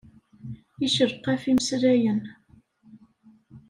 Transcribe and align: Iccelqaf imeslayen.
Iccelqaf 0.85 1.43
imeslayen. 1.51 2.19